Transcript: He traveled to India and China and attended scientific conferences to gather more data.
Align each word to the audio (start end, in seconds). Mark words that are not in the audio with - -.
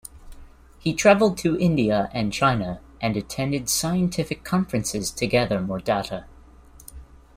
He 0.79 0.95
traveled 0.95 1.37
to 1.37 1.59
India 1.59 2.09
and 2.11 2.33
China 2.33 2.81
and 3.01 3.15
attended 3.15 3.69
scientific 3.69 4.43
conferences 4.43 5.11
to 5.11 5.27
gather 5.27 5.61
more 5.61 5.77
data. 5.77 6.25